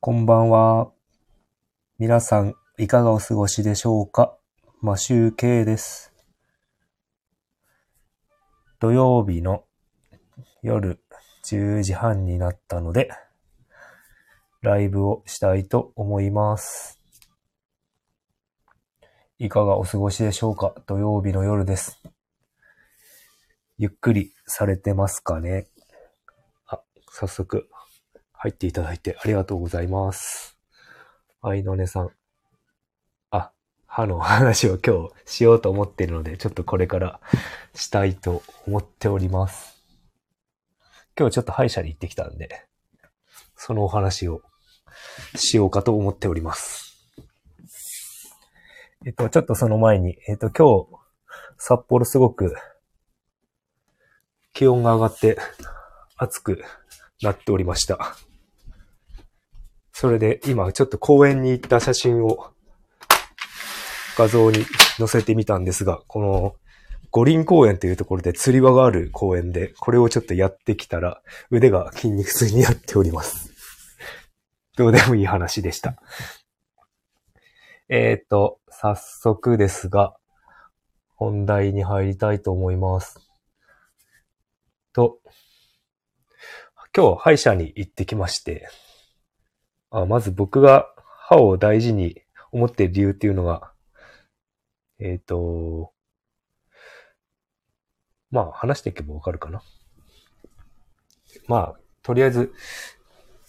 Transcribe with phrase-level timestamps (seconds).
[0.00, 0.92] こんばんは。
[1.98, 4.38] 皆さん、いかがお過ごしでしょうか？
[4.80, 6.12] マシューケイです。
[8.78, 9.64] 土曜日の
[10.62, 11.00] 夜
[11.44, 13.10] 10時半になったので、
[14.62, 17.00] ライブをしたいと思います。
[19.40, 20.76] いかがお過ごしでしょうか？
[20.86, 22.00] 土曜日の夜です。
[23.78, 25.66] ゆっくりされてますかね？
[26.68, 26.80] あ、
[27.10, 27.68] 早速、
[28.40, 30.56] 入っていただいてありがとうございます。
[31.42, 32.10] 愛のねさん。
[33.30, 33.50] あ、
[33.86, 37.20] 歯の話を今日しようと思っているので、ちょっとこれから
[37.74, 39.82] したいと思っております。
[41.18, 42.64] 今日ちょっと歯医者に行ってきたんで、
[43.56, 44.42] そのお話を
[45.34, 46.96] しようかと思っております。
[49.04, 50.98] えっと、ちょっとその前に、えっと、今日、
[51.58, 52.54] 札幌すごく
[54.52, 55.38] 気温が上がって
[56.16, 56.62] 暑く
[57.20, 58.16] なっておりました。
[60.00, 62.52] それで今ちょっと公園に行った写真を
[64.16, 64.64] 画像に
[64.96, 66.54] 載せてみたんですが、この
[67.10, 73.52] 五輪公園というところで釣り場がある公園で、これをちょっとやってきたら腕が筋肉痛になっております。
[74.76, 76.00] どうでもいい話でした。
[77.88, 80.14] えっ、ー、と、早速ですが、
[81.16, 83.18] 本題に入りたいと思います。
[84.92, 85.18] と、
[86.96, 88.68] 今日歯医者に行ってきまして、
[89.90, 90.86] あまず僕が
[91.28, 92.22] 歯を大事に
[92.52, 93.72] 思っている理由っていうのが、
[94.98, 95.92] えっ、と、
[98.30, 99.62] まあ話していけばわかるかな。
[101.46, 102.52] まあ、とりあえず、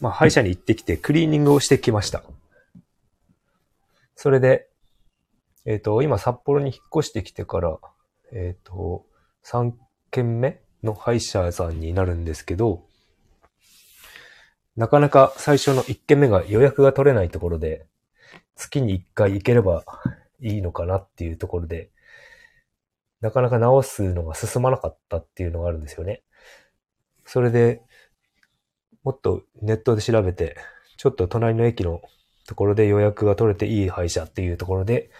[0.00, 2.22] まあ歯医者に行ってきてクリーニングをしてきました。
[4.14, 4.68] それで、
[5.64, 7.78] えっ、と、今札幌に引っ越してきてから、
[8.32, 9.06] えっ、と、
[9.44, 9.72] 3
[10.10, 12.87] 軒目の歯医者さんになるんですけど、
[14.78, 17.84] なかなか最初の1軒目が予約が取れないところで、
[18.54, 19.84] 月に1回行ければ
[20.40, 21.90] いいのかなっていうところで、
[23.20, 26.22] なかなか直すのが進まなかったっていうのがあるんですよね。
[27.24, 27.82] それで、
[29.02, 30.56] もっとネットで調べて、
[30.96, 32.00] ちょっと隣の駅の
[32.46, 35.10] ところで予約が取れていい歯医者っていうところで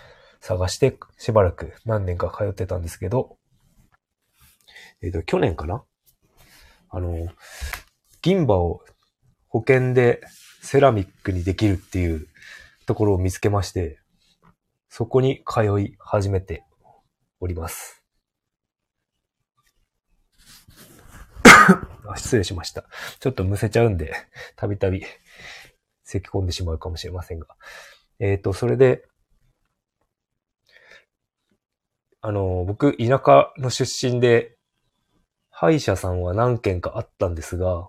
[0.41, 3.37] 探してしばらく何年か通ってたんですけど、
[5.03, 5.83] えっ、と、去年かな？
[6.91, 7.27] あの、
[8.23, 8.85] 銀歯を
[9.49, 10.21] 保険で
[10.61, 12.27] セラミックにできるっていう
[12.87, 13.99] ところを見つけまして、
[14.89, 16.65] そこに通い始めて
[17.41, 18.03] おります。
[22.17, 22.85] 失礼しました。
[23.21, 24.15] ちょっとむせちゃうんで、
[24.57, 25.05] たびたび
[26.05, 27.47] 咳込んでしまうかもしれませんが。
[28.19, 29.07] えっ、と、それで、
[32.21, 34.57] あの、僕、田舎の出身で、
[35.51, 37.89] 歯医者さんは何軒かあったんですが、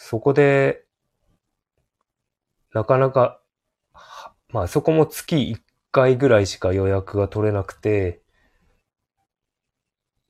[0.00, 0.84] そこで、
[2.72, 3.42] なかなか、
[4.50, 5.60] まあそこも月1
[5.90, 8.22] 回ぐらいしか予約が取れなくて、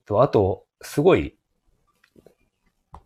[0.06, 1.36] とあと、すごい、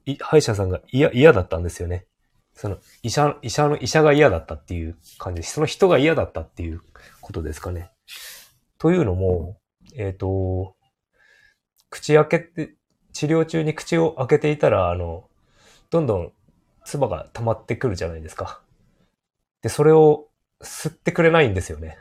[0.06, 2.06] い歯医者さんが嫌、嫌だったんですよね。
[2.54, 5.54] その、医者、医者の、医者が嫌だったっていう感じです。
[5.54, 6.80] その人が嫌だったっていう
[7.20, 7.90] ことですかね。
[8.78, 9.58] というのも、
[9.96, 10.76] えっ、ー、と、
[11.90, 12.76] 口開けて、
[13.12, 15.28] 治療中に口を開けていたら、あの、
[15.90, 16.32] どんどん
[16.84, 18.60] 唾が溜まってくるじゃないですか。
[19.62, 20.28] で、それを
[20.62, 21.98] 吸ってくれないんですよね。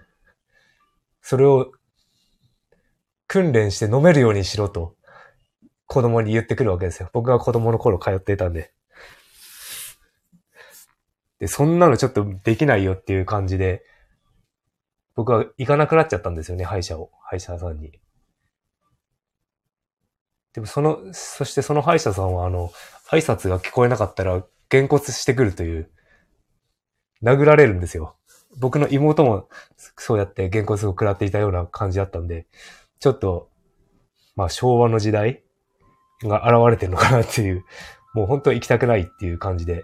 [1.21, 1.71] それを
[3.27, 4.95] 訓練して飲めるようにしろと
[5.85, 7.09] 子供に言ってくるわけですよ。
[7.13, 8.71] 僕が子供の頃通っていたんで。
[11.39, 13.83] で、そんなのちょっとできないよっていう感じで、
[15.15, 17.11] 僕は行かなくなっちゃったんですよね、歯医者を。
[17.23, 17.99] 歯医者さんに。
[20.53, 22.71] でもその、そしてその歯医者さんはあの、
[23.09, 25.89] 挨拶が聞こえなかったら、げんこつしてくるという、
[27.21, 28.15] 殴られるんですよ。
[28.57, 29.49] 僕の妹も
[29.97, 32.47] そうやってげんこつを食らっていたような感じだったんで、
[32.99, 33.49] ちょっと、
[34.35, 35.43] まあ昭和の時代
[36.23, 37.65] が現れてるのかなっていう、
[38.13, 39.83] もう本当行きたくないっていう感じで。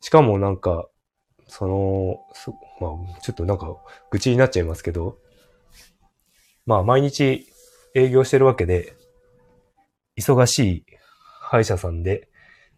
[0.00, 0.88] しかもなんか、
[1.46, 3.76] その、そまあちょっとなんか
[4.10, 5.18] 愚痴になっちゃいますけど、
[6.66, 7.46] まあ毎日
[7.94, 8.94] 営業してるわけで、
[10.16, 10.84] 忙しい
[11.40, 12.29] 歯医者さんで、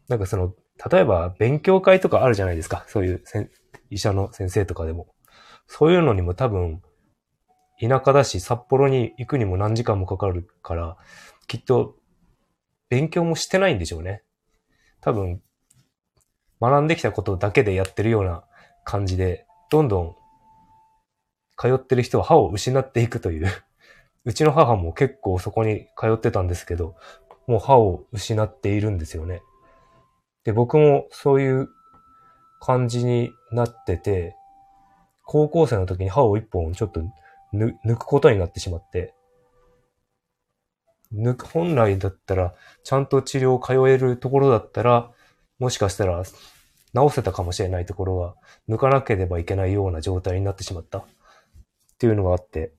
[0.09, 0.55] なんかその、
[0.91, 2.85] 例えば勉強会とかあるじゃないですか。
[2.89, 3.23] そういう
[3.91, 5.15] 医者の先生とかでも。
[5.67, 6.83] そういうのにも多分、
[7.81, 10.97] 田舎だし、札幌に行くにも何時間もかかるから、
[11.47, 11.97] きっと、
[12.89, 14.23] 勉強もしてないんでしょうね。
[15.01, 15.43] 多分、
[16.61, 18.45] 学んできたことだけでやってるような
[18.85, 20.17] 感じで、どんどん、
[21.57, 23.49] 通ってる人は歯を失っていくという。
[24.25, 26.95] うちの母も結構そこに通ってたんですけど、
[27.47, 29.43] もう歯を失っているんですよね。
[30.45, 31.69] で、僕もそういう
[32.61, 34.37] 感じになってて、
[35.25, 37.03] 高校生の時に歯を一本ちょっと
[37.55, 39.15] 抜くことになってしまって、
[41.15, 42.55] 抜く、本来だったら、
[42.85, 45.11] ちゃんと治療を通えるところだったら、
[45.59, 46.33] もしかしたら治
[47.11, 48.35] せたかもしれないところは、
[48.69, 50.99] 抜かなければいけないような状態になってしまった。
[50.99, 51.05] っ
[51.99, 52.73] ていうのがあって、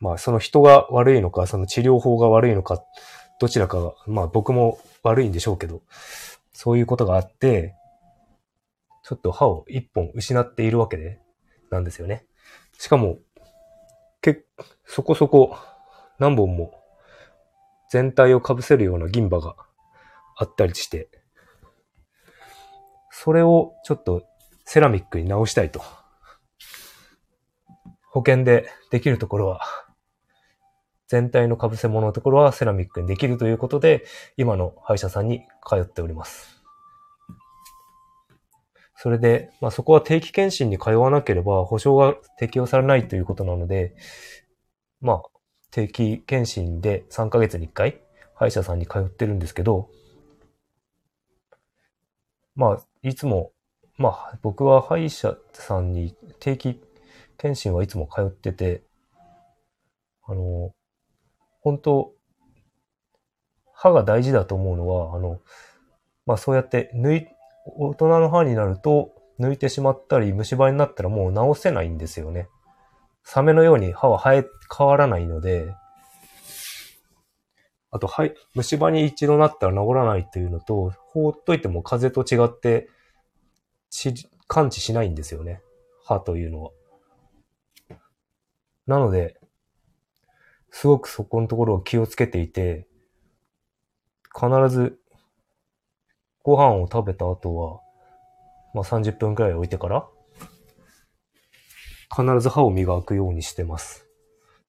[0.00, 2.82] まあその人が悪いのか、その治療法が悪いのか、
[3.40, 5.82] どちらかが、まあ僕も悪いんでしょうけど、
[6.52, 7.74] そういうことがあって、
[9.02, 11.20] ちょっと歯を一本失っているわけで、
[11.70, 12.26] なんですよね。
[12.78, 13.18] しかも、
[14.20, 14.44] け、
[14.86, 15.56] そこそこ
[16.18, 16.72] 何本も
[17.90, 19.56] 全体を被せるような銀歯が
[20.36, 21.10] あったりして、
[23.10, 24.26] それをちょっと
[24.64, 25.82] セラミックに直したいと。
[28.10, 29.60] 保険でできるところは、
[31.14, 34.04] 全体の被せ物のところはセラミックにできるということで、
[34.36, 36.60] 今の歯医者さんに通っております。
[38.96, 43.94] それで、まあそこは定期検診に通わなければ保証が適用されないということなので、
[45.00, 45.22] まあ
[45.70, 48.00] 定期検診で3ヶ月に1回
[48.34, 49.88] 歯医者さんに通ってるんですけど、
[52.56, 53.52] まあいつも、
[53.98, 56.80] まあ僕は歯医者さんに定期
[57.38, 58.82] 検診はいつも通ってて、
[60.26, 60.74] あの、
[61.64, 62.12] 本当
[63.72, 65.40] 歯が大事だと思うのは、あの、
[66.26, 67.26] まあそうやって抜い、
[67.66, 72.48] 大人の歯になると抜いてしまったり虫歯になったらもう治せないんですよね。
[73.24, 74.44] サメのように歯は生え、
[74.76, 75.74] 変わらないので、
[77.90, 82.88] あと、はい、虫歯に一度なったら治らないっていうのと、放っといても風邪と違って、
[84.46, 85.62] 感知しないんですよね。
[86.04, 86.70] 歯というのは。
[88.86, 89.40] なので、
[90.76, 92.88] すごくそこのところを気をつけていて、
[94.34, 94.98] 必ず
[96.42, 97.80] ご飯を食べた後は、
[98.74, 100.04] まあ、30分くらい置いてから、
[102.10, 104.08] 必ず歯を磨くようにしてます。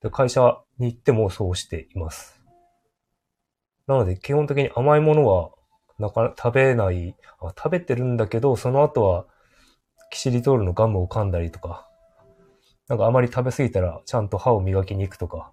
[0.04, 2.40] で会社に行ってもそうしています。
[3.88, 5.50] なので、基本的に甘いものは、
[5.98, 9.25] なかなか食べないあ、食べてるんだけど、その後は、
[10.12, 11.90] キシリトールのガムを噛んだりとか、
[12.88, 15.52] なんかあまり食べ過ぎたら、ちゃんと歯を磨きに行くとか、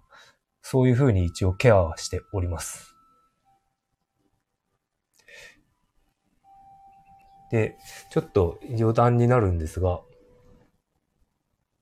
[0.63, 2.95] そういう風に一応ケアはしております。
[7.51, 7.77] で、
[8.09, 10.01] ちょっと余談になるんですが、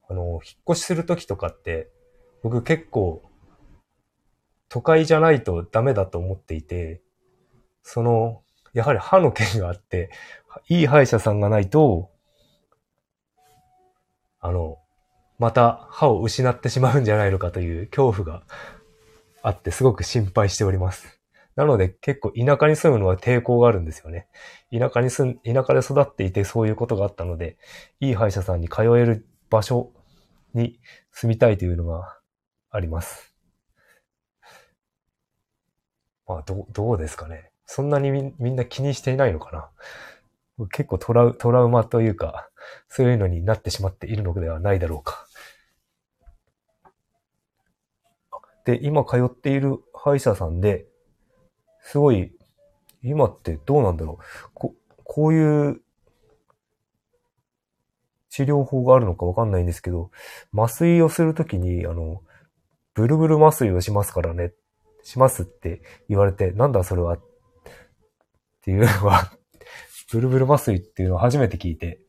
[0.10, 1.90] あの、引っ越しするときとかって、
[2.44, 3.24] 僕結構、
[4.68, 7.02] 都会じゃないとダメだと思っていて、
[7.84, 8.42] その、
[8.74, 10.10] やはり歯の件があって、
[10.68, 12.10] いい歯医者さんがないと、
[14.40, 14.81] あの、
[15.42, 18.44] また歯を失ってしまうんじゃないのかという恐怖が
[19.42, 21.20] あってすごく心配しております。
[21.56, 24.28] なので結構田舎に住むのは抵抗があるんですよね。
[24.72, 27.58] 田舎に住ん、田舎で育っていてそういうことがあったので、
[28.00, 29.92] いい歯医者さんに通える場所
[30.54, 30.80] に
[31.12, 32.20] 住みたいというのが
[32.70, 33.34] あります。
[36.28, 37.50] まあ、ど、どうですかね。
[37.66, 39.72] そんなにみみんな気にしていないのか
[40.60, 40.68] な。
[40.68, 42.48] 結構トラウトラウマというか、
[42.90, 45.26] そういうのになってしまっているのではないだろうか。
[48.66, 50.86] で、今通っている歯医者さんで、
[51.84, 52.32] すごい、
[53.04, 54.50] 今ってどうなんだろう。
[54.54, 55.82] ここういう
[58.30, 60.12] 治療法があるのかわかんないんですけど、
[60.54, 62.22] 麻酔をするときに、あの、
[62.94, 64.54] ブルブル麻酔をしますからね、
[65.04, 67.20] しますって言われて、なんだそれはっ
[68.62, 69.32] ていうのは
[70.12, 72.02] ブルブル麻酔っていうのを初めて聞いて、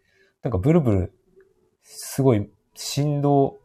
[0.42, 1.12] なんかブルブル、
[1.82, 3.60] すごい振動、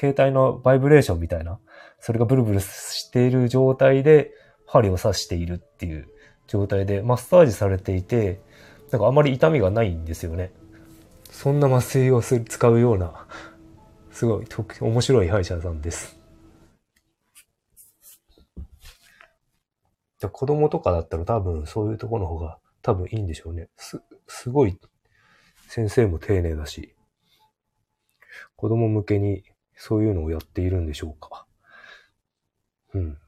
[0.00, 1.60] 携帯のバイブレーションみたいな、
[1.98, 4.32] それがブルブルしている状態で、
[4.66, 6.08] 針を刺しているっていう
[6.46, 8.40] 状態で、マッサージされていて、
[8.90, 10.52] なんかあまり痛みがないんですよね。
[11.30, 13.26] そんな麻酔をす使うような、
[14.10, 14.46] すごい
[14.80, 16.18] 面白い歯医者さんです。
[20.32, 23.68] 子供とかだったら多分そういうところの方が多分いいんでしょうね。
[23.76, 24.78] す、すごい
[25.68, 26.94] 先生も丁寧だし、
[28.56, 29.44] 子供向けに
[29.82, 31.46] そういうのをやっているんでしょうか。
[32.92, 33.18] うん。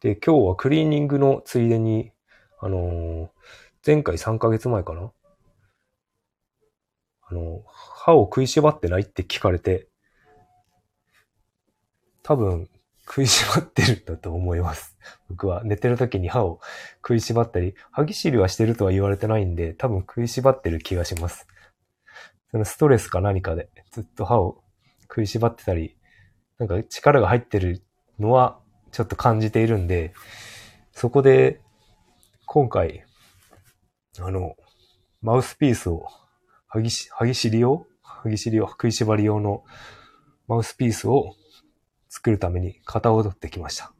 [0.00, 2.12] で、今日はクリーニングのついでに、
[2.58, 3.28] あのー、
[3.86, 5.12] 前回3ヶ月前かな？
[7.30, 9.88] あの、歯を食いしばってないって聞かれて、
[12.22, 12.70] 多分
[13.06, 14.96] 食いしばってるんだと思います。
[15.28, 16.60] 僕は寝てる時に歯を
[17.02, 21.46] 食いしばったり、歯ぎしりはしてるとは言われてないんで、多分食いしばってる気がします。
[22.50, 24.62] そのストレスか何かでずっと歯を
[25.02, 25.96] 食いしばってたり、
[26.58, 27.82] なんか力が入ってる
[28.18, 28.58] のは
[28.92, 30.14] ちょっと感じているんで、
[30.92, 31.60] そこで
[32.46, 33.04] 今回、
[34.20, 34.56] あの、
[35.20, 36.06] マウスピースを、
[36.66, 39.64] 歯ぎし、歯ぎしり用歯ぎしり用、食いしばり用の
[40.46, 41.34] マウスピースを
[42.08, 43.92] 作るために型を取ってきました。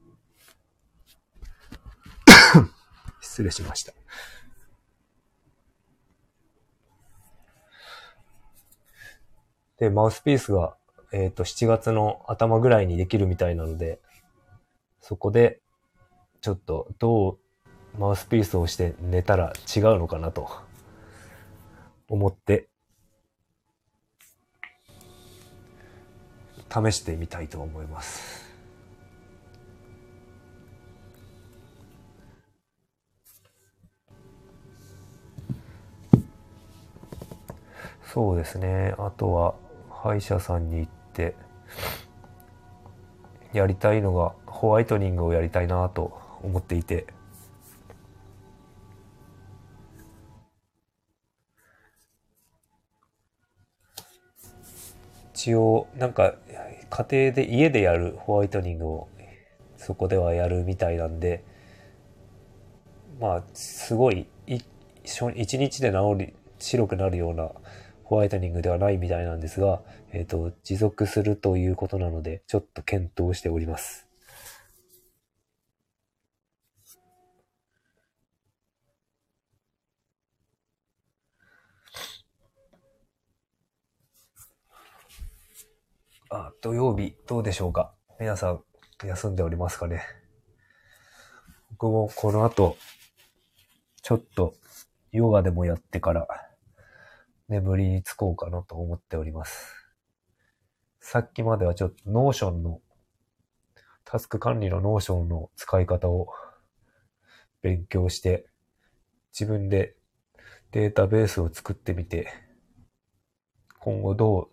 [3.21, 3.98] 失礼しました。
[9.79, 10.77] で、マウスピースが、
[11.13, 14.01] えっ、と、7月の頭ぐらいにできるみたいなので、
[15.01, 15.61] そこで、
[16.41, 17.39] ちょっと、どう
[17.99, 20.49] マウスピースをして寝たら違うのかなと、
[22.09, 22.69] 思って、
[26.71, 28.49] 試してみたいと思います。
[38.13, 38.95] そうですね。
[38.99, 39.55] あとは、
[40.03, 41.35] 歯医者さんに行って、
[43.53, 47.07] やりたいのが、ホワイトニングをやりたいなと思っていて、
[55.35, 56.35] 一応、なんか、
[56.91, 59.09] 家庭で、家でやるホワイトニングを、
[59.77, 61.43] そこではやるみたいなんで、
[63.21, 67.51] まあ、すごい、一日で治り、白くなるような
[68.09, 74.09] ホワイトニングではないみたいなんですが、えっ、と、持続するということなので、ちょっと検討しております。
[86.31, 87.93] あ、土曜日、どうでしょうか？
[88.19, 88.65] 皆さん、
[89.05, 90.01] 休んでおりますかね？
[91.73, 92.79] 僕もこの後、
[94.01, 94.55] ちょっと、
[95.13, 96.27] ヨガでもやってから、
[97.49, 99.75] 眠りにつこうかなと思っております。
[101.01, 102.81] さっきまではちょっと、 Notion の、
[104.05, 106.29] タスク管理の Notion の使い方を
[107.63, 108.47] 勉強して、
[109.33, 109.97] 自分で
[110.73, 112.29] データベースを作ってみて、
[113.81, 114.49] 今後どう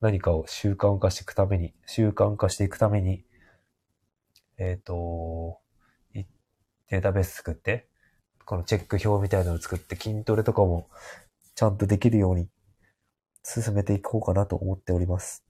[0.00, 3.24] 何かを習慣化していくために、習慣化していくために、
[4.56, 5.60] えっ、と、
[6.90, 7.88] データベース作って、
[8.44, 10.88] このチェック表みたいなのを作って筋トレとかも
[11.58, 12.46] ちゃんとできるように
[13.42, 15.47] 進めていこうかなと思っております。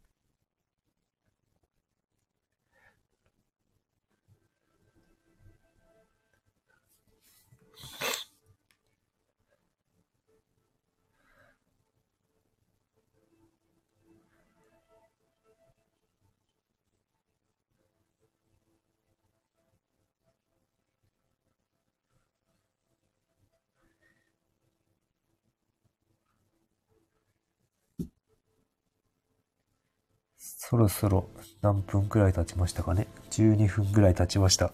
[30.61, 31.31] そろそろ
[31.63, 34.73] 何分くらい経ちましたかね ?12 分くらい経ちました。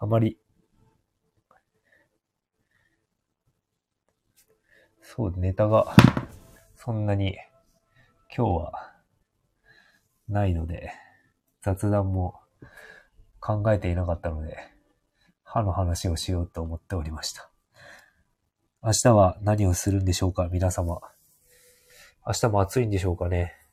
[0.00, 0.36] あまり、
[5.00, 5.94] そう、ネタが
[6.74, 7.36] そんなに
[8.36, 8.72] 今日は
[10.28, 10.92] ないので、
[11.62, 12.40] 雑談も
[13.38, 14.58] 考えていなかったので、
[15.44, 17.48] 歯の話をしようと思っておりました。
[18.82, 21.00] 明日は何をするんでしょうか皆様。
[22.26, 23.63] 明日も暑いんでしょうかね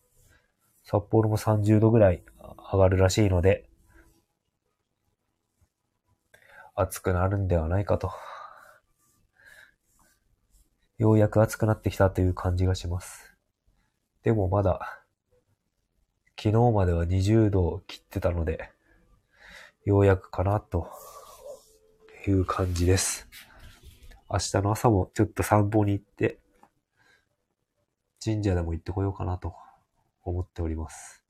[0.84, 2.24] 札幌も30度ぐらい
[2.72, 3.70] 上がるらしいので、
[6.76, 8.12] 暑くなるんではないかと。
[10.98, 13.36] ようやく暑くなってきたという感じがします。
[14.24, 15.04] でもまだ、
[16.38, 18.72] 昨日までは20度を切ってたので、
[19.84, 20.88] ようやくかなと
[22.28, 23.28] いう感じです。
[24.30, 26.40] 明日の朝もちょっと散歩に行って、
[28.24, 29.56] 神社でも行ってこようかなと
[30.24, 31.24] 思っております。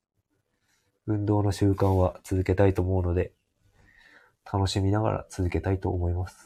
[1.07, 3.33] 運動の習慣は続けたいと思うので、
[4.51, 6.38] 楽しみながら続けたいと思います。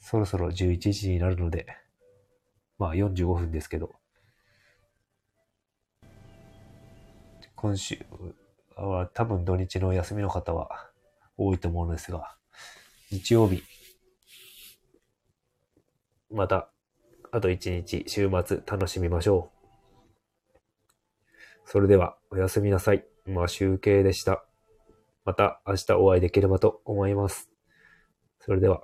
[0.00, 1.66] そろそろ11時になるので、
[2.78, 3.94] まあ45分ですけど、
[7.54, 8.04] 今週
[8.74, 10.90] は多分土日の休みの方は
[11.36, 12.34] 多いと思うのですが、
[13.10, 13.62] 日曜日、
[16.30, 16.70] また
[17.32, 20.58] あと一日、週末楽しみましょう。
[21.64, 23.04] それでは、おやすみなさい。
[23.24, 24.44] まあ、集計でした。
[25.24, 27.48] また明日お会いできればと思います。
[28.40, 28.82] それでは、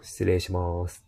[0.00, 1.07] 失礼します。